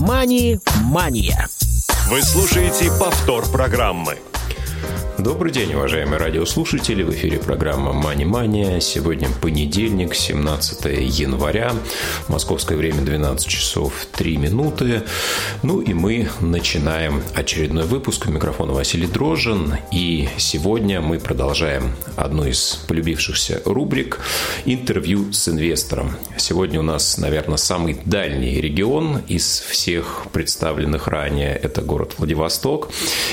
[0.00, 1.46] «Мани-мания».
[2.08, 4.18] Вы слушаете повтор программы.
[5.22, 7.02] Добрый день, уважаемые радиослушатели.
[7.02, 8.80] В эфире программа «Мани Мания».
[8.80, 10.86] Сегодня понедельник, 17
[11.20, 11.74] января.
[12.28, 15.02] Московское время 12 часов 3 минуты.
[15.62, 18.28] Ну и мы начинаем очередной выпуск.
[18.28, 19.74] У микрофона Василий Дрожжин.
[19.92, 24.20] И сегодня мы продолжаем одну из полюбившихся рубрик
[24.64, 26.16] «Интервью с инвестором».
[26.38, 31.54] Сегодня у нас, наверное, самый дальний регион из всех представленных ранее.
[31.54, 32.88] Это город Владивосток.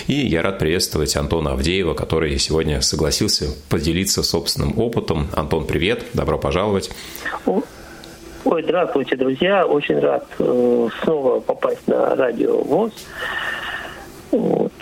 [0.07, 5.27] И я рад приветствовать Антона Авдеева, Авдеева, который сегодня согласился поделиться собственным опытом.
[5.35, 6.89] Антон, привет, добро пожаловать.
[7.45, 9.65] Ой, здравствуйте, друзья.
[9.65, 12.91] Очень рад э, снова попасть на радио ВОЗ.
[14.31, 14.73] Вот.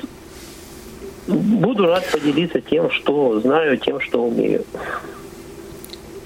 [1.28, 4.64] Буду рад поделиться тем, что знаю, тем, что умею.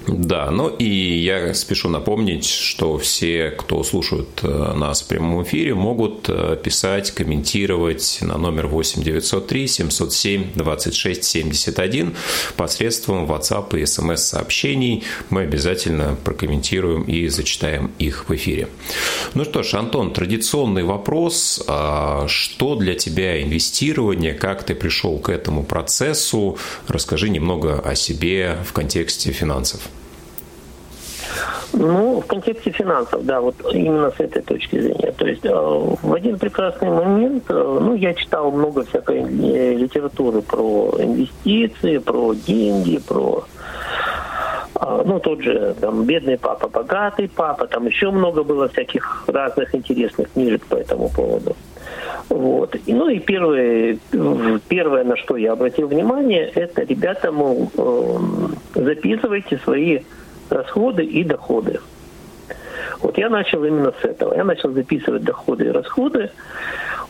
[0.06, 5.74] Да, ну и я спешу напомнить, что все, кто слушают э, нас в прямом эфире,
[5.74, 12.16] могут э, писать, комментировать на номер 8 903 707 26 71
[12.56, 15.04] посредством WhatsApp и смс-сообщений.
[15.28, 18.68] Мы обязательно прокомментируем и зачитаем их в эфире.
[19.34, 21.62] Ну что ж, Антон, традиционный вопрос.
[21.68, 24.32] А что для тебя инвестирование?
[24.32, 26.58] Как ты пришел к этому процессу?
[26.88, 29.90] Расскажи немного о себе в контексте финансов.
[31.72, 35.12] Ну, в контексте финансов, да, вот именно с этой точки зрения.
[35.12, 40.42] То есть э, в один прекрасный момент, э, ну, я читал много всякой э, литературы
[40.42, 43.44] про инвестиции, про деньги, про
[45.04, 50.32] ну, тот же, там, «Бедный папа, богатый папа», там еще много было всяких разных интересных
[50.32, 51.54] книжек по этому поводу.
[52.30, 52.74] Вот.
[52.86, 53.98] И, ну и первое,
[54.68, 57.70] первое, на что я обратил внимание, это, ребята, мол,
[58.74, 60.00] записывайте свои
[60.50, 61.80] расходы и доходы.
[63.00, 64.34] Вот я начал именно с этого.
[64.34, 66.30] Я начал записывать доходы и расходы.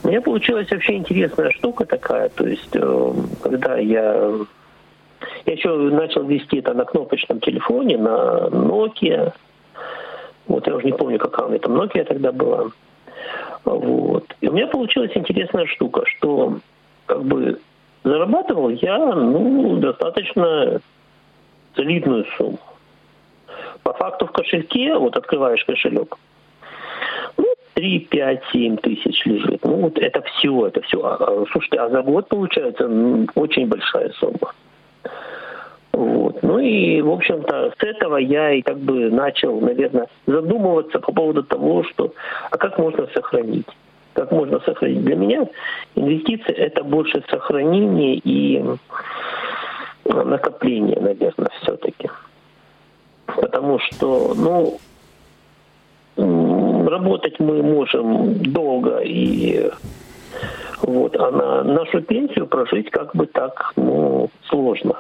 [0.02, 2.28] У меня получилась вообще интересная штука такая.
[2.30, 3.12] То есть, э,
[3.42, 4.32] когда я...
[5.46, 9.32] Я еще начал вести это на кнопочном телефоне, на Nokia.
[10.46, 12.70] Вот я уже не помню, какая у меня там Nokia тогда была.
[13.64, 14.24] Вот.
[14.40, 16.58] И у меня получилась интересная штука, что
[17.06, 17.58] как бы
[18.02, 20.80] зарабатывал я ну, достаточно
[21.74, 22.58] солидную сумму.
[23.90, 26.16] По факту в кошельке, вот открываешь кошелек,
[27.36, 29.64] ну, 3, 5, 7 тысяч лежит.
[29.64, 31.04] Ну, вот это все, это все.
[31.04, 32.88] А, а, слушайте, а за год получается
[33.34, 34.52] очень большая сумма.
[35.92, 36.40] Вот.
[36.44, 41.42] Ну и, в общем-то, с этого я и как бы начал, наверное, задумываться по поводу
[41.42, 42.14] того, что
[42.48, 43.66] а как можно сохранить.
[44.12, 45.02] Как можно сохранить?
[45.02, 45.48] Для меня
[45.96, 48.62] инвестиции– это больше сохранение и
[50.04, 52.08] накопление, наверное, все-таки
[53.36, 54.78] потому что, ну,
[56.88, 59.70] работать мы можем долго и
[60.82, 64.94] вот, а на нашу пенсию прожить как бы так, ну, сложно.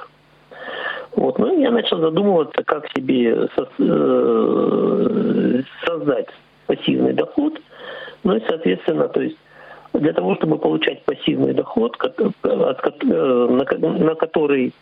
[1.16, 3.48] Вот, ну, я начал задумываться, как себе
[3.78, 6.28] э, создать
[6.66, 7.60] пассивный доход,
[8.22, 9.36] ну и, соответственно, то есть
[9.92, 12.30] для того, чтобы получать пассивный доход, э,
[13.08, 14.72] на который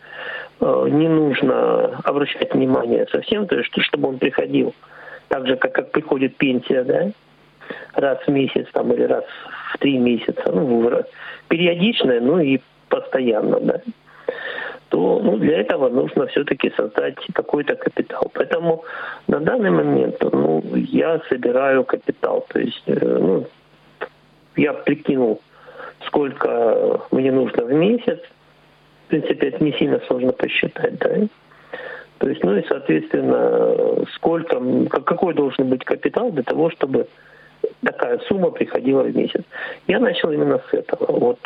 [0.61, 4.73] э, не нужно обращать внимание совсем, то есть чтобы он приходил
[5.29, 7.11] так же, как, как приходит пенсия, да,
[7.93, 9.23] раз в месяц там, или раз
[9.73, 11.03] в три месяца, ну,
[11.47, 12.59] периодичная, ну и
[12.89, 13.81] постоянно, да,
[14.89, 18.31] то ну, для этого нужно все-таки создать какой-то капитал.
[18.33, 18.83] Поэтому
[19.27, 22.45] на данный момент ну, я собираю капитал.
[22.49, 23.45] То есть э, ну,
[24.59, 25.41] я прикинул,
[26.05, 28.19] сколько мне нужно в месяц.
[29.05, 31.27] В принципе, это не сильно сложно посчитать, да.
[32.19, 34.59] То есть, ну и, соответственно, сколько,
[34.89, 37.07] какой должен быть капитал для того, чтобы
[37.83, 39.41] такая сумма приходила в месяц.
[39.87, 41.17] Я начал именно с этого.
[41.17, 41.39] Вот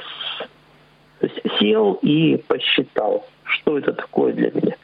[1.19, 4.75] то есть сел и посчитал, что это такое для меня.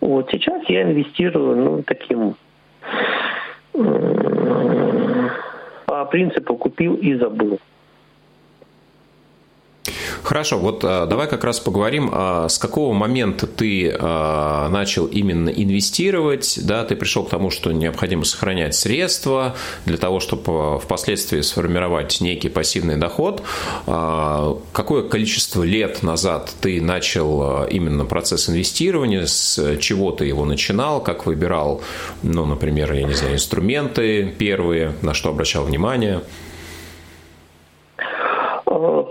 [0.00, 2.34] Вот сейчас я инвестирую, ну, таким
[6.10, 7.58] принципу купил и забыл.
[10.22, 15.48] Хорошо, вот а, давай как раз поговорим, а, с какого момента ты а, начал именно
[15.48, 19.56] инвестировать, да, ты пришел к тому, что необходимо сохранять средства
[19.86, 23.42] для того, чтобы впоследствии сформировать некий пассивный доход.
[23.84, 31.26] Какое количество лет назад ты начал именно процесс инвестирования, с чего ты его начинал, как
[31.26, 31.82] выбирал,
[32.22, 36.22] ну, например, я не знаю, инструменты первые, на что обращал внимание?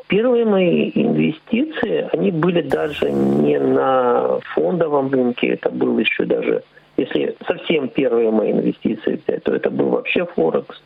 [0.07, 6.63] Первые мои инвестиции, они были даже не на фондовом рынке, это был еще даже,
[6.95, 10.81] если совсем первые мои инвестиции взять, то это был вообще Форекс.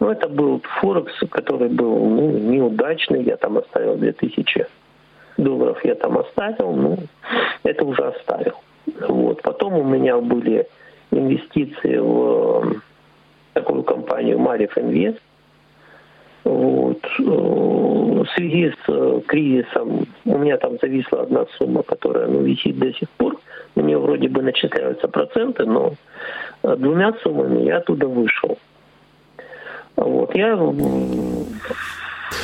[0.00, 3.22] Ну, это был Форекс, который был ну, неудачный.
[3.22, 4.66] Я там оставил 2000
[5.36, 6.72] долларов, я там оставил.
[6.72, 6.98] Ну,
[7.62, 8.54] это уже оставил.
[9.08, 9.40] Вот.
[9.42, 10.66] Потом у меня были
[11.12, 12.82] инвестиции в
[13.52, 15.20] такую компанию Мариф Инвест.
[16.44, 16.98] Вот.
[17.18, 22.78] Э, в связи с э, кризисом у меня там зависла одна сумма, которая ну, висит
[22.78, 23.36] до сих пор.
[23.74, 25.94] У нее вроде бы начисляются проценты, но
[26.62, 28.58] э, двумя суммами я оттуда вышел.
[29.96, 30.34] Вот.
[30.34, 30.56] Я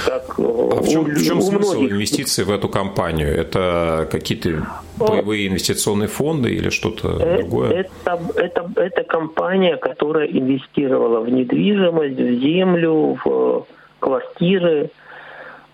[0.05, 1.93] как а в чем, в чем смысл многих...
[1.93, 3.29] инвестиций в эту компанию?
[3.29, 4.67] Это какие-то
[4.99, 7.71] боевые инвестиционные фонды или что-то это, другое?
[7.71, 13.67] Это, это, это компания, которая инвестировала в недвижимость, в землю, в
[14.01, 14.91] квартиры.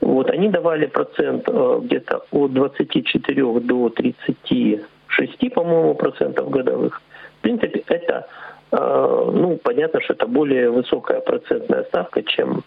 [0.00, 7.00] Вот, они давали процент э, где-то от 24 до 36, по-моему, процентов годовых.
[7.38, 8.26] В принципе, это
[8.72, 12.64] э, ну, понятно, что это более высокая процентная ставка, чем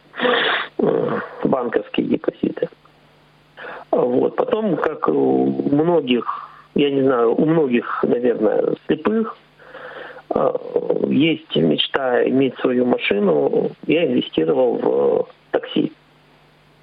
[0.79, 2.69] э, банковские депозиты.
[3.91, 4.35] Вот.
[4.35, 6.25] Потом, как у многих,
[6.75, 9.37] я не знаю, у многих, наверное, слепых,
[11.07, 15.27] есть мечта иметь свою машину, я инвестировал в
[15.59, 15.91] такси.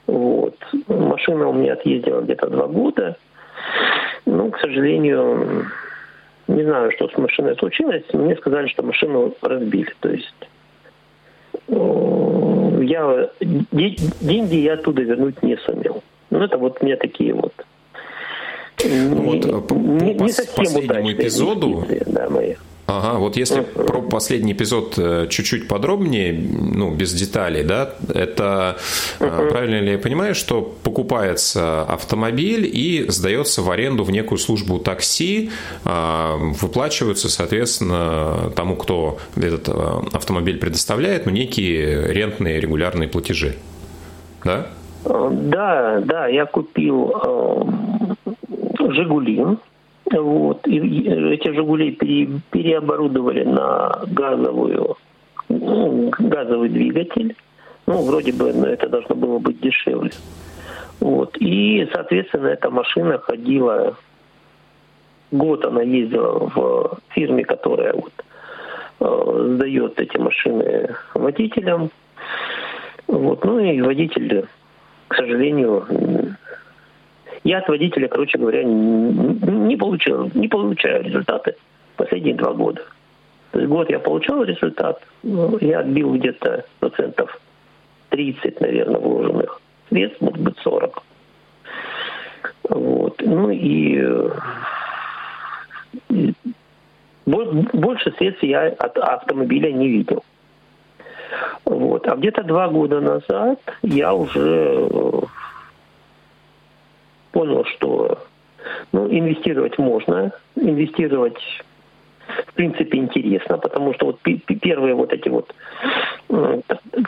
[0.07, 0.57] Вот.
[0.89, 3.17] Машина у меня отъездила где-то два года.
[4.27, 5.67] Ну, к сожалению,
[6.49, 8.05] не знаю, что с машиной случилось.
[8.13, 9.93] Мне сказали, что машину разбили.
[10.01, 10.35] То есть
[11.69, 16.03] э, я деньги я оттуда вернуть не сумел.
[16.31, 17.53] Ну, это вот мне такие вот
[18.85, 22.55] ну, вот, э, по, не, по не совсем последнему эпизоду, да, мои.
[22.87, 28.77] Ага, вот если про последний эпизод э, чуть-чуть подробнее, ну, без деталей, да, это
[29.21, 34.79] uh правильно ли я понимаю, что покупается автомобиль и сдается в аренду в некую службу
[34.79, 35.51] такси,
[35.85, 39.69] выплачиваются, соответственно, тому, кто этот
[40.13, 43.55] автомобиль предоставляет, ну, некие рентные регулярные платежи,
[44.45, 44.67] да?
[45.05, 47.65] Да, да, я купил э,
[48.93, 49.45] «Жигули»,
[50.13, 50.67] вот.
[50.67, 50.79] И
[51.09, 54.97] эти «Жигули» пере, переоборудовали на газовую,
[55.49, 57.35] ну, газовый двигатель.
[57.87, 60.11] Ну, вроде бы ну, это должно было быть дешевле.
[61.01, 61.37] Вот.
[61.39, 63.97] И, соответственно, эта машина ходила,
[65.33, 68.13] год она ездила в фирме, которая вот,
[69.01, 71.91] э, сдает эти машины водителям.
[73.07, 73.45] Вот.
[73.45, 74.47] Ну и водитель,
[75.09, 75.85] к сожалению,
[77.45, 81.57] я от водителя, короче говоря, не получил, не получаю результаты
[81.97, 82.83] последние два года.
[83.53, 87.39] То есть год я получал результат, я отбил где-то процентов
[88.09, 91.03] 30, наверное, вложенных средств, может быть, 40.
[92.71, 93.23] Вот.
[93.25, 94.03] Ну и,
[96.09, 96.35] и
[97.27, 100.25] больше средств я от автомобиля не видел.
[101.65, 102.07] Вот.
[102.09, 104.89] А где-то два года назад я уже
[107.35, 108.19] понял, что
[108.93, 111.43] ну, инвестировать можно, инвестировать
[112.47, 114.21] в принципе интересно, потому что вот
[114.63, 115.53] первые вот эти вот,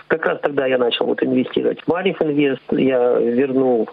[0.09, 3.89] как раз тогда я начал вот инвестировать в Мариф Инвест, я вернул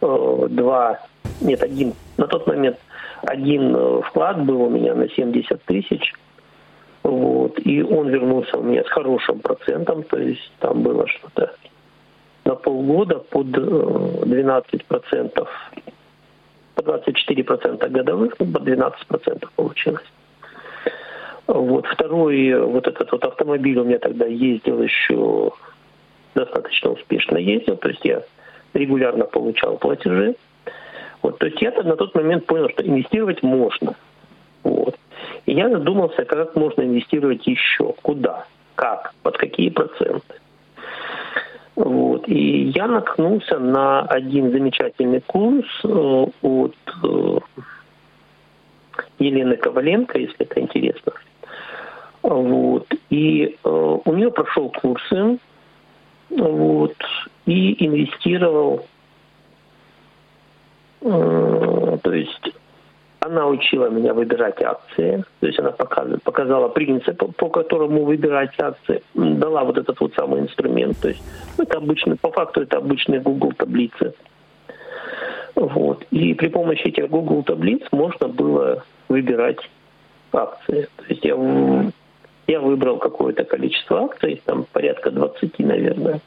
[0.00, 1.00] э, два,
[1.42, 2.78] нет, один, на тот момент
[3.22, 6.14] один э, вклад был у меня на 70 тысяч,
[7.02, 11.52] вот, и он вернулся у меня с хорошим процентом, то есть там было что-то
[12.48, 15.80] на полгода под 12%, э,
[16.74, 20.06] по 24% годовых, ну, по 12% получилось.
[21.46, 21.86] Вот.
[21.86, 25.52] Второй, вот этот вот автомобиль у меня тогда ездил еще
[26.34, 28.22] достаточно успешно ездил, то есть я
[28.72, 30.34] регулярно получал платежи.
[31.20, 33.94] Вот, то есть я на тот момент понял, что инвестировать можно.
[34.62, 34.96] Вот.
[35.44, 40.34] И я задумался, как можно инвестировать еще, куда, как, под какие проценты.
[41.78, 42.28] Вот.
[42.28, 47.38] И я наткнулся на один замечательный курс э, от э,
[49.20, 51.12] Елены Коваленко, если это интересно.
[52.22, 52.92] Вот.
[53.10, 55.38] И э, у нее прошел курсы
[56.30, 56.96] вот,
[57.46, 58.84] и инвестировал.
[61.00, 62.57] То есть
[63.20, 69.02] она учила меня выбирать акции, то есть она показала, показала принцип, по которому выбирать акции,
[69.14, 70.98] дала вот этот вот самый инструмент.
[71.00, 71.22] То есть
[71.58, 74.14] это обычный, по факту это обычные Google таблицы.
[75.54, 76.04] Вот.
[76.12, 79.58] И при помощи этих Google таблиц можно было выбирать
[80.32, 80.88] акции.
[80.96, 81.36] То есть я,
[82.46, 86.20] я выбрал какое-то количество акций, там порядка 20, наверное.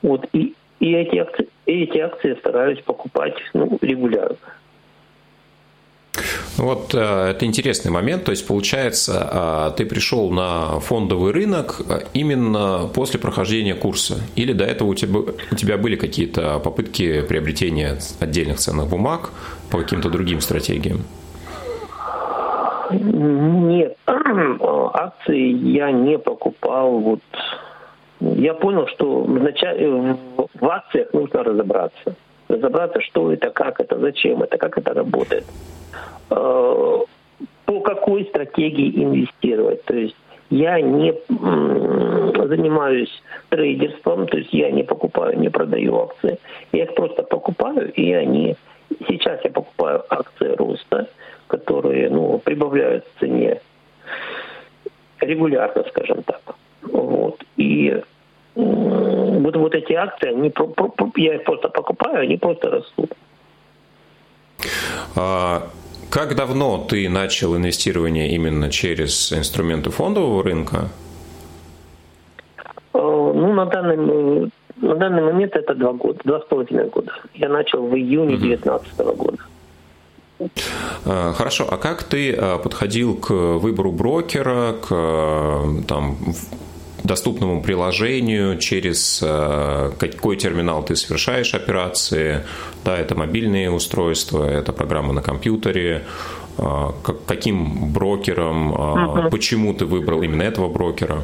[0.00, 0.26] Вот.
[0.32, 4.36] И, и эти акции, эти акции стараюсь покупать ну, регулярно.
[6.56, 8.24] Вот э, это интересный момент.
[8.24, 14.20] То есть, получается, а, ты пришел на фондовый рынок э, именно после прохождения курса?
[14.36, 15.18] Или до этого у тебя,
[15.50, 19.30] у тебя были какие-то попытки приобретения отдельных ценных бумаг
[19.70, 21.04] по каким-то другим стратегиям?
[22.90, 26.98] Нет, акции я не покупал.
[27.00, 27.20] Вот
[28.20, 30.16] я понял, что вначале
[30.54, 32.14] в акциях нужно разобраться.
[32.48, 35.44] Разобраться, что это, как это, зачем это, как это работает.
[36.30, 36.98] Э,
[37.66, 39.84] по какой стратегии инвестировать.
[39.84, 40.16] То есть
[40.50, 41.14] я не
[42.46, 43.10] занимаюсь
[43.48, 46.38] трейдерством, то есть я не покупаю, не продаю акции.
[46.72, 48.56] Я их просто покупаю, и они...
[49.08, 51.08] Сейчас я покупаю акции роста,
[51.48, 53.60] которые ну, прибавляют в цене
[55.20, 56.42] регулярно, скажем так.
[56.82, 57.42] Вот.
[57.56, 58.00] И
[58.54, 60.52] вот, вот эти акции, они,
[61.16, 63.10] я их просто покупаю, они просто растут.
[65.16, 65.68] А,
[66.10, 70.88] как давно ты начал инвестирование именно через инструменты фондового рынка?
[72.94, 77.12] Э, ну, на данный, на данный момент это два года, два с половиной года.
[77.34, 79.12] Я начал в июне 2019 угу.
[79.14, 79.38] года.
[81.04, 86.16] А, хорошо, а как ты а, подходил к выбору брокера, к там,
[87.04, 92.40] доступному приложению, через э, какой терминал ты совершаешь операции.
[92.84, 96.02] Да, это мобильные устройства, это программы на компьютере.
[96.58, 96.88] Э,
[97.26, 99.30] каким брокером, угу.
[99.30, 101.18] почему ты выбрал именно этого брокера?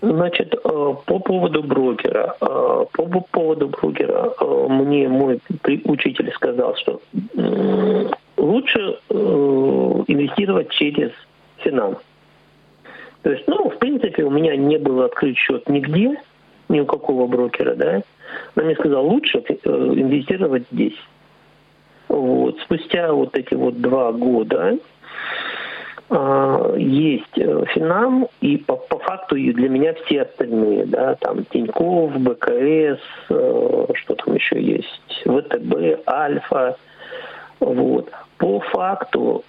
[0.00, 2.36] Значит, по поводу брокера.
[2.38, 4.32] По поводу брокера
[4.68, 5.40] мне мой
[5.84, 7.00] учитель сказал, что
[8.36, 11.10] лучше инвестировать через
[11.56, 11.98] финанс.
[13.22, 16.20] То есть, ну, в принципе, у меня не было открыт счет нигде,
[16.68, 18.02] ни у какого брокера, да.
[18.54, 20.98] Но мне сказал, лучше э, инвестировать здесь.
[22.08, 22.58] Вот.
[22.60, 24.78] Спустя вот эти вот два года
[26.10, 31.44] э, есть э, Финам, и по, по факту и для меня все остальные, да, там
[31.44, 36.76] Тиньков, БКС, э, что там еще есть, ВТБ, Альфа,
[37.60, 38.10] вот.
[38.38, 39.44] По факту,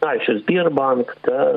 [0.00, 1.54] а еще Сбербанк, да,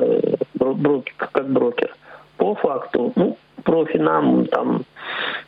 [0.54, 1.94] брокер, как брокер.
[2.36, 4.82] По факту, ну, про Финам там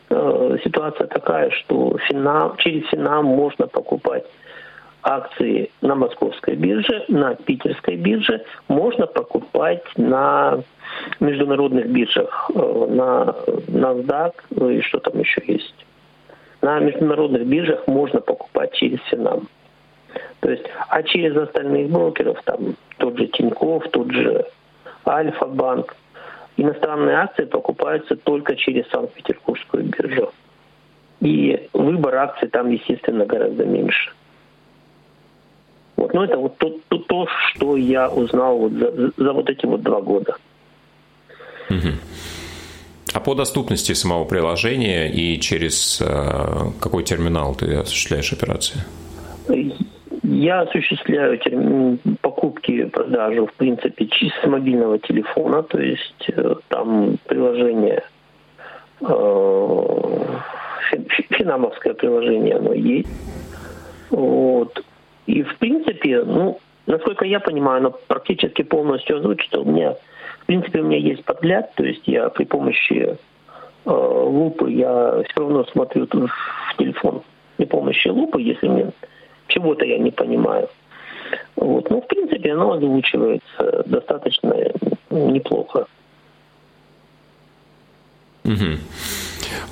[0.09, 4.25] э, ситуация такая, что Финам, через Финам можно покупать
[5.03, 10.59] акции на московской бирже, на питерской бирже, можно покупать на
[11.19, 13.35] международных биржах, э, на
[13.67, 15.85] NASDAQ ну и что там еще есть.
[16.61, 19.47] На международных биржах можно покупать через Финам.
[20.39, 24.45] То есть, а через остальных брокеров, там тот же Тиньков, тот же
[25.05, 25.95] Альфа-банк,
[26.57, 30.31] иностранные акции покупаются только через Санкт-Петербургскую биржу.
[31.19, 34.11] И выбор акций там, естественно, гораздо меньше.
[35.95, 36.13] Вот.
[36.13, 39.81] Но это вот то, то, то что я узнал вот за, за вот эти вот
[39.83, 40.35] два года.
[43.13, 48.79] А по доступности самого приложения и через э, какой терминал ты осуществляешь операции?
[50.41, 51.39] Я осуществляю
[52.21, 58.01] покупки, продажу, в принципе, с мобильного телефона, то есть э, там приложение,
[59.01, 59.85] э,
[61.29, 63.07] финамовское приложение, оно есть.
[64.09, 64.83] Вот.
[65.27, 66.57] И, в принципе, ну,
[66.87, 69.55] насколько я понимаю, оно практически полностью озвучит.
[69.55, 69.93] У меня,
[70.39, 73.15] в принципе, у меня есть подгляд, то есть я при помощи э,
[73.85, 77.21] лупы я все равно смотрю в телефон
[77.57, 78.91] при помощи лупы, если мне
[79.53, 80.69] чего-то я не понимаю.
[81.55, 81.89] Вот.
[81.89, 84.53] Ну, в принципе, оно озвучивается достаточно
[85.09, 85.85] неплохо.
[88.43, 88.77] Угу.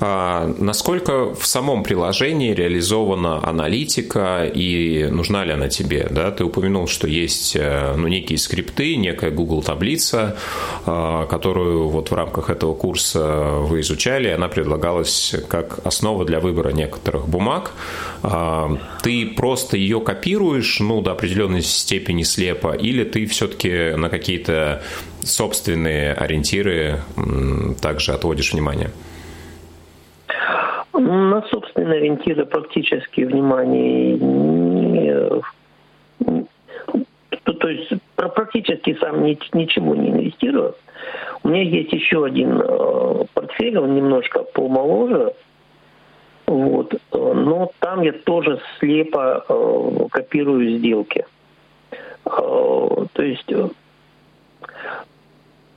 [0.00, 6.08] А насколько в самом приложении реализована аналитика и нужна ли она тебе?
[6.10, 6.30] Да?
[6.30, 10.38] Ты упомянул, что есть э, ну, некие скрипты, некая Google таблица,
[10.86, 16.70] а, которую вот в рамках этого курса вы изучали, она предлагалась как основа для выбора
[16.70, 17.72] некоторых бумаг.
[18.22, 24.82] А, ты просто ее копируешь, ну, до определенной степени слепо, или ты все-таки на какие-то
[25.22, 27.02] собственные ориентиры
[27.82, 28.90] также отводишь внимание?
[31.00, 35.14] На собственные ориентиры практически внимание не...
[37.44, 40.74] То, то есть практически сам ничего не инвестирую.
[41.42, 45.32] У меня есть еще один э, портфель, он немножко помоложе,
[46.46, 51.24] вот, но там я тоже слепо э, копирую сделки.
[52.26, 53.68] Э, то есть э,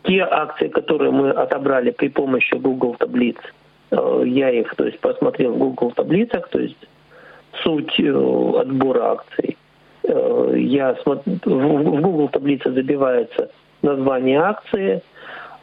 [0.03, 3.62] те акции, которые мы отобрали при помощи Google таблиц, Э,
[4.25, 6.77] я их, то есть, посмотрел в Google таблицах, то есть
[7.63, 9.57] суть э, отбора акций.
[10.03, 15.01] Э, я в Google таблице забивается название акции,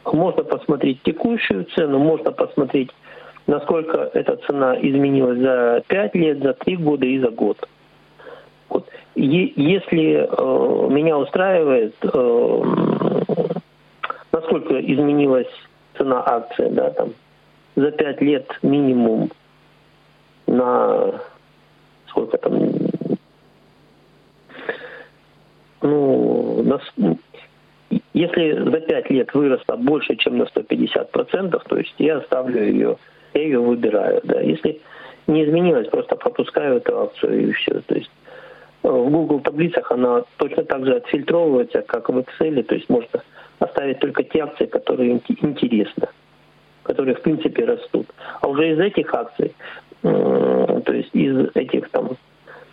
[0.05, 2.89] можно посмотреть текущую цену, можно посмотреть,
[3.47, 7.57] насколько эта цена изменилась за 5 лет, за 3 года и за год.
[8.69, 8.87] Вот.
[9.15, 12.63] Если э, меня устраивает, э,
[14.31, 15.51] насколько изменилась
[15.97, 17.09] цена акции, да, там,
[17.75, 19.31] за 5 лет минимум
[20.47, 21.21] на
[22.07, 22.59] сколько там,
[25.81, 26.79] ну, на,
[28.13, 32.97] если за 5 лет выросла больше, чем на 150%, то есть я ставлю ее,
[33.33, 34.21] я ее выбираю.
[34.23, 34.41] Да.
[34.41, 34.81] Если
[35.27, 37.81] не изменилось, просто пропускаю эту акцию и все.
[37.81, 38.11] То есть
[38.83, 43.23] э, в Google таблицах она точно так же отфильтровывается, как в Excel, то есть можно
[43.59, 46.07] оставить только те акции, которые интересны,
[46.91, 48.05] которые в принципе растут.
[48.41, 49.55] А уже из этих акций,
[50.01, 52.17] то есть из этих там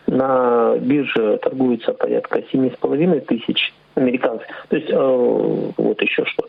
[0.08, 4.46] на бирже торгуется порядка 7,5 тысяч американцев.
[4.70, 6.48] То есть э, вот еще что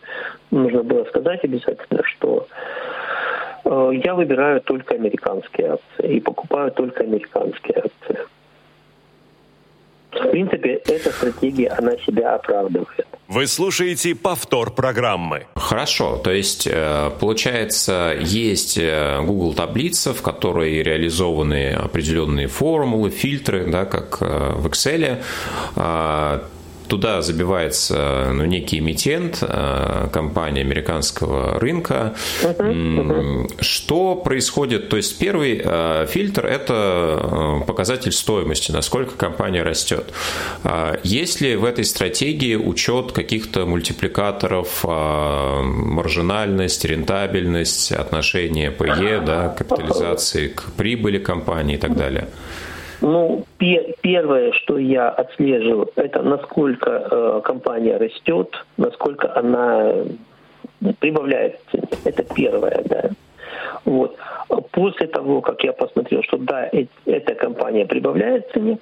[0.49, 2.47] нужно было сказать обязательно, что
[3.65, 8.25] э, я выбираю только американские акции и покупаю только американские акции.
[10.11, 13.05] В принципе, эта стратегия, она себя оправдывает.
[13.27, 15.45] Вы слушаете повтор программы.
[15.53, 23.67] Хорошо, то есть э, получается есть э, Google таблица, в которой реализованы определенные формулы, фильтры,
[23.67, 25.21] да, как э, в Excel
[26.89, 32.15] туда забивается ну, некий эмитент, э, компания американского рынка.
[33.59, 34.89] Что происходит?
[34.89, 40.11] То есть первый э, фильтр– это э, показатель стоимости, насколько компания растет.
[41.03, 50.63] Есть ли в этой стратегии учет каких-то мультипликаторов, маржинальность, рентабельность, отношение PE, да, капитализации к
[50.75, 52.27] прибыли компании и так далее?
[53.01, 59.93] Ну, пе- первое, что я отслеживаю, это насколько э, компания растет, насколько она
[60.99, 61.61] прибавляет.
[62.03, 63.09] Это первое, да.
[63.85, 64.17] Вот.
[64.71, 68.77] После того, как я посмотрел, что да, э- эта компания прибавляет цене,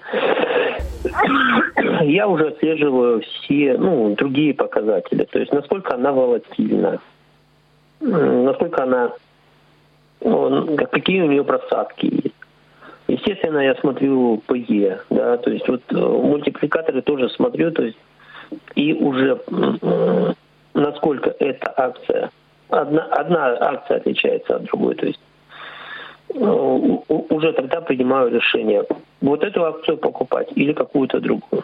[2.01, 5.25] я уже отслеживаю все ну, другие показатели.
[5.25, 6.99] То есть насколько она волатильна,
[7.99, 9.13] насколько она,
[10.21, 12.36] ну, какие у нее просадки есть
[13.07, 17.97] Естественно, я смотрю ПЕ, да, то есть вот э, мультипликаторы тоже смотрю, то есть
[18.75, 19.39] и уже
[20.73, 22.31] насколько эта акция,
[22.69, 25.19] одна, одна акция отличается от другой, то есть
[26.33, 28.83] э, уже тогда принимаю решение,
[29.21, 31.63] вот эту акцию покупать или какую-то другую.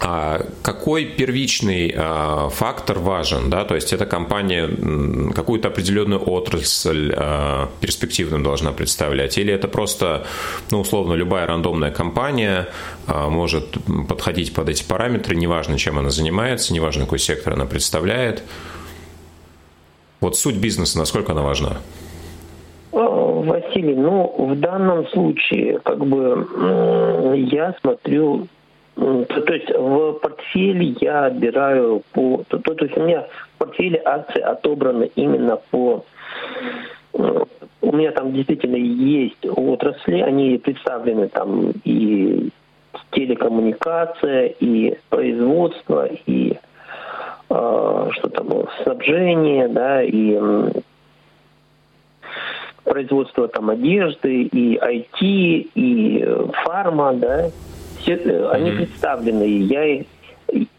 [0.00, 3.50] А какой первичный а, фактор важен?
[3.50, 3.64] Да?
[3.64, 4.68] То есть эта компания
[5.34, 9.38] какую-то определенную отрасль а, перспективную должна представлять?
[9.38, 10.24] Или это просто,
[10.70, 12.68] ну, условно, любая рандомная компания
[13.06, 18.44] может подходить под эти параметры, неважно, чем она занимается, неважно, какой сектор она представляет?
[20.20, 21.78] Вот суть бизнеса, насколько она важна?
[22.92, 26.46] Василий, ну, в данном случае, как бы,
[27.50, 28.46] я смотрю
[28.98, 32.42] то, есть в портфеле я отбираю по...
[32.48, 36.04] То, то, то есть у меня в портфеле акции отобраны именно по...
[37.12, 42.50] У меня там действительно есть отрасли, они представлены там и
[43.12, 50.38] телекоммуникация, и производство, и э, что там, снабжение, да, и
[52.84, 56.26] производство там одежды, и IT, и
[56.64, 57.50] фарма, да,
[58.00, 58.50] все, mm-hmm.
[58.50, 59.44] они представлены.
[59.44, 60.04] Я,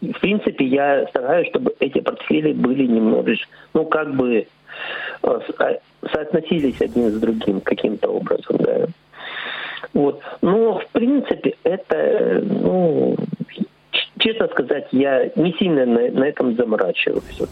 [0.00, 4.46] в принципе, я стараюсь, чтобы эти портфели были немножечко, ну, как бы э,
[5.22, 5.78] а,
[6.12, 8.86] соотносились один с другим каким-то образом, да.
[9.92, 10.20] Вот.
[10.40, 13.16] Но, в принципе, это, ну,
[14.18, 17.40] честно сказать, я не сильно на, на этом заморачиваюсь.
[17.40, 17.50] Вот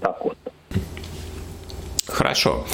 [0.00, 0.36] так вот.
[2.06, 2.64] Хорошо.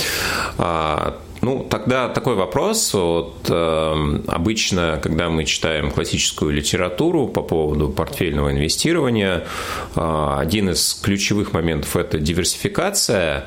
[1.43, 2.93] Ну, тогда такой вопрос.
[2.93, 9.45] Вот, э, обычно, когда мы читаем классическую литературу по поводу портфельного инвестирования,
[9.97, 13.47] э, один из ключевых моментов– это диверсификация.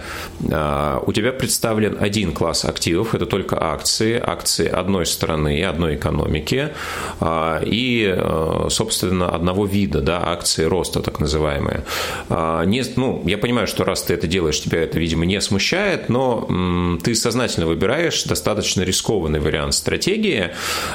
[0.50, 6.70] Э, у тебя представлен один класс активов– это только акции, акции одной страны, одной экономики
[7.20, 11.86] э, и, э, собственно, одного вида, да, акции роста так называемые.
[12.30, 16.10] Э, не, ну, я понимаю, что раз ты это делаешь, тебя это, видимо, не смущает,
[16.10, 20.52] но м, ты сознательно выбираешь выбираешь достаточно рискованный вариант стратегии.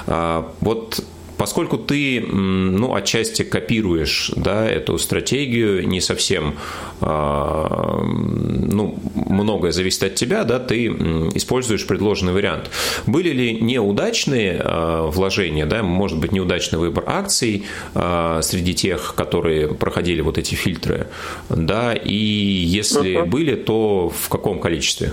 [0.07, 1.05] А, вот
[1.37, 6.55] поскольку ты, ну, отчасти копируешь, да, эту стратегию, не совсем,
[7.01, 12.71] а, ну, многое зависит от тебя, да, ты используешь предложенный вариант.
[13.07, 20.23] Были ли неудачные а, вложения, да, может быть, неудачный выбор акций среди тех, которые проходили
[20.23, 21.07] вот эти фильтры,
[21.51, 23.27] да, и если uh-huh.
[23.27, 25.13] были, то в каком количестве?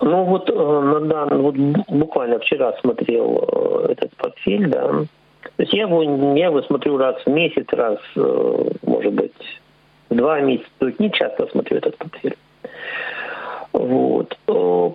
[0.00, 1.56] Ну вот э, на данный, вот
[1.88, 5.04] буквально вчера смотрел э, этот портфель, да.
[5.42, 9.34] То есть я его, я его смотрю раз в месяц, раз, э, может быть,
[10.08, 10.70] два месяца.
[10.78, 12.36] То есть не часто смотрю этот портфель.
[13.72, 14.36] Вот.
[14.46, 14.94] По,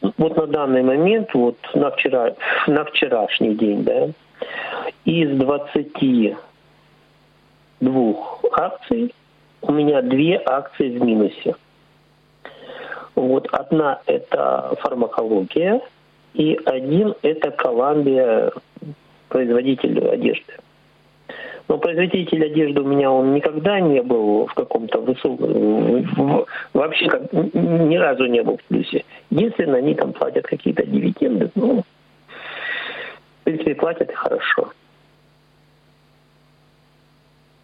[0.00, 2.34] вот на данный момент, вот на, вчера,
[2.66, 4.08] на вчерашний день, да,
[5.04, 8.16] из 22
[8.52, 9.14] акций
[9.60, 11.56] у меня две акции в минусе.
[13.16, 15.80] Вот одна это фармакология,
[16.34, 18.52] и один это Коламбия,
[19.28, 20.52] производитель одежды.
[21.66, 27.96] Но производитель одежды у меня он никогда не был в каком-то высоком, вообще как, ни
[27.96, 29.04] разу не был в плюсе.
[29.30, 31.82] Единственное, они там платят какие-то дивиденды, ну,
[33.40, 34.70] в принципе, платят хорошо.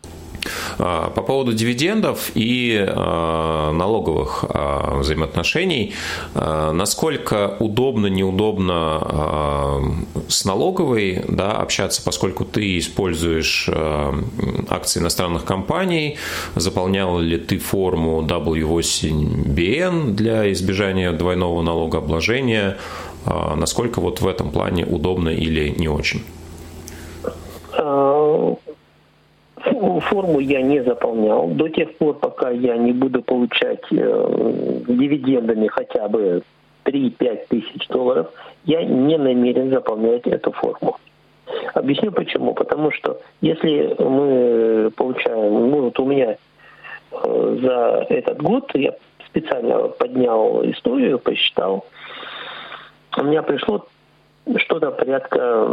[0.04, 5.94] А, по поводу дивидендов и а, налоговых а, взаимоотношений,
[6.34, 9.82] насколько удобно, неудобно
[10.28, 13.68] с налоговой да, общаться, поскольку ты используешь
[14.68, 16.18] акции иностранных компаний,
[16.54, 22.78] заполнял ли ты форму W8BN для избежания двойного налогообложения,
[23.26, 26.22] насколько вот в этом плане удобно или не очень?
[30.02, 36.08] Форму я не заполнял до тех пор, пока я не буду получать э, дивидендами хотя
[36.08, 36.42] бы
[36.84, 38.30] 3-5 тысяч долларов,
[38.64, 40.96] я не намерен заполнять эту форму.
[41.74, 42.54] Объясню почему.
[42.54, 46.36] Потому что если мы получаем, ну вот у меня
[47.12, 48.94] э, за этот год я
[49.26, 51.84] специально поднял историю, посчитал,
[53.16, 53.86] у меня пришло
[54.56, 55.68] что-то порядка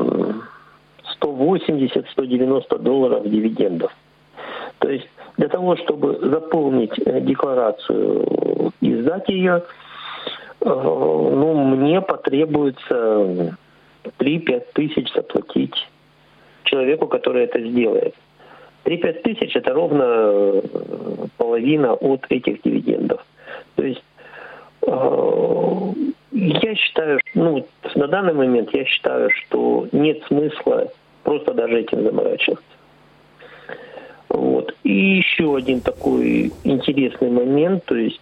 [1.21, 3.91] 180-190 долларов дивидендов.
[4.89, 9.61] То есть для того, чтобы заполнить э, декларацию и сдать ее,
[10.61, 13.55] э, ну, мне потребуется
[14.17, 15.75] 3-5 тысяч заплатить
[16.63, 18.15] человеку, который это сделает.
[18.85, 20.61] 3-5 тысяч– это ровно э,
[21.37, 23.23] половина от этих дивидендов.
[23.75, 24.03] То есть
[26.31, 30.87] я считаю, ну, на данный момент я считаю, что нет смысла
[31.23, 32.68] просто даже этим заморачиваться.
[34.39, 34.73] Вот.
[34.83, 38.21] И еще один такой интересный момент, то есть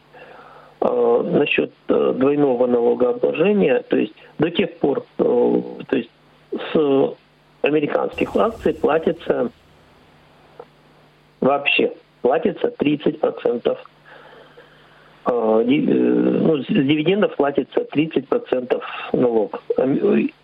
[0.82, 6.10] э, насчет э, двойного налогообложения, то есть до тех пор, э, то есть
[6.74, 7.14] с
[7.62, 9.52] американских акций платится
[11.40, 13.78] вообще платится 30%
[15.26, 18.82] э, ну, с дивидендов платится 30%
[19.14, 19.62] налог,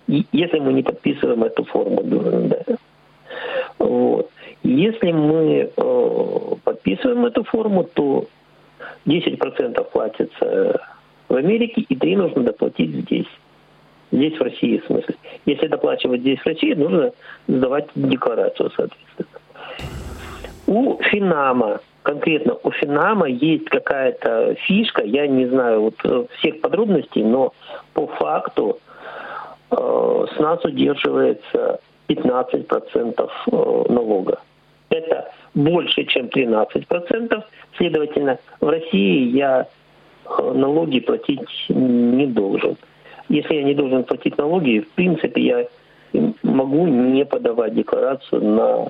[0.08, 2.04] если мы не подписываем эту форму.
[2.04, 2.76] Да.
[3.84, 4.30] Вот.
[4.63, 8.26] Если мы э, подписываем эту форму, то
[9.06, 10.80] 10% платится
[11.28, 13.28] в Америке, и 3 нужно доплатить здесь.
[14.12, 15.15] Здесь, в России, в смысле.
[15.46, 17.12] Если доплачивать здесь, в России, нужно
[17.48, 19.28] сдавать декларацию, соответственно.
[20.65, 27.24] У Финама, конкретно у Финама есть какая-то фишка, я не знаю вот э, всех подробностей,
[27.24, 27.52] но
[27.93, 28.80] по факту
[29.72, 34.39] э, с нас удерживается 15% э, налога.
[34.89, 37.44] Это больше, чем 13%.
[37.78, 39.68] Следовательно, в России я
[40.26, 42.78] э, налоги платить не должен.
[43.30, 45.68] Если я не должен платить налоги, в принципе, я
[46.44, 48.88] могу не подавать декларацию на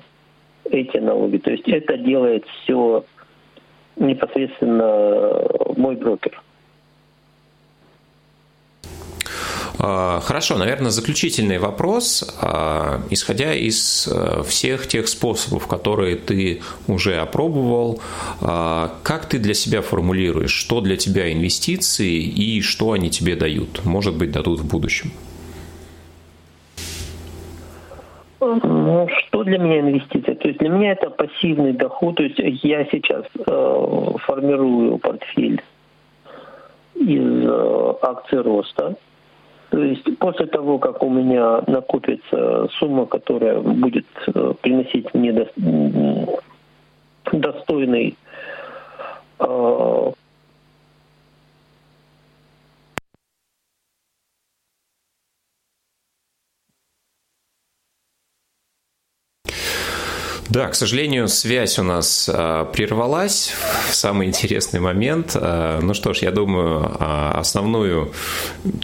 [0.70, 1.38] эти налоги.
[1.38, 3.06] То есть это делает все
[3.96, 5.48] непосредственно
[5.78, 6.42] мой брокер.
[9.73, 12.24] А, хорошо, наверное, заключительный вопрос.
[12.42, 18.00] А, исходя из э, всех тех способов, которые ты уже опробовал,
[18.42, 23.84] а, как ты для себя формулируешь, что для тебя инвестиции и что они тебе дают?
[23.84, 25.12] Может быть, дадут в будущем?
[28.40, 30.36] Ну, что для меня инвестиция?
[30.36, 32.16] То есть для меня это пассивный доход.
[32.16, 35.62] То есть я сейчас э, формирую портфель
[36.96, 38.96] из э, акций роста.
[39.74, 45.48] То есть после того, как у меня накопится сумма, которая будет э, приносить мне
[47.32, 48.16] достойный
[60.54, 63.54] Да, к сожалению, связь у нас а, прервалась
[63.90, 65.32] в самый интересный момент.
[65.34, 68.12] А, ну что ж, я думаю, а, основную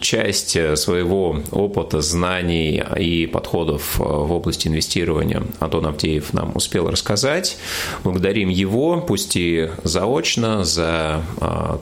[0.00, 7.56] часть своего опыта, знаний и подходов в области инвестирования Антон Авдеев нам успел рассказать.
[8.02, 11.22] Благодарим его, пусть и заочно, за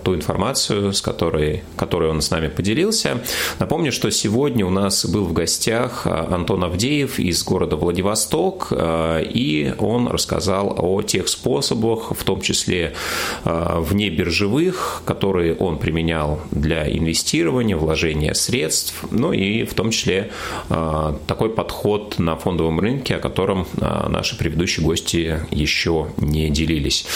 [0.04, 3.22] ту информацию, с которой, которой он с нами поделился.
[3.58, 10.08] Напомню, что сегодня у нас был в гостях Антон Авдеев из города Владивосток, и он
[10.08, 12.94] рассказал о тех способах, в том числе
[13.44, 20.30] э, вне биржевых, которые он применял для инвестирования, вложения средств, ну и в том числе
[20.68, 27.06] э, такой подход на фондовом рынке, о котором э, наши предыдущие гости еще не делились.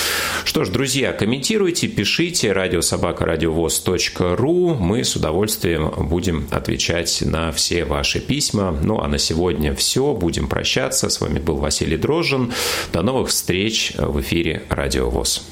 [0.44, 4.74] Что ж, друзья, комментируйте, пишите радиособака радиовоз.ру.
[4.74, 8.76] Мы с удовольствием будем отвечать на все ваши письма.
[8.82, 10.12] Ну а на сегодня все.
[10.14, 11.08] Будем прощаться.
[11.08, 12.51] С вами был Василий Дрожжин.
[12.92, 15.42] До новых встреч в эфире Радио ВОЗ.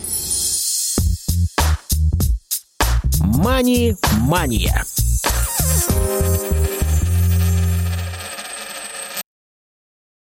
[3.20, 4.84] Мани-мания.